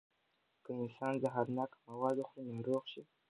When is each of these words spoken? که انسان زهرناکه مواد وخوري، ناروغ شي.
که 0.63 0.69
انسان 0.81 1.13
زهرناکه 1.23 1.77
مواد 1.87 2.15
وخوري، 2.19 2.51
ناروغ 2.57 2.83
شي. 2.91 3.01